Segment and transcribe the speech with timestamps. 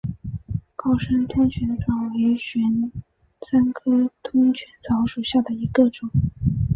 [0.75, 2.91] 高山通泉草为玄
[3.39, 6.09] 参科通泉草属下的一个种。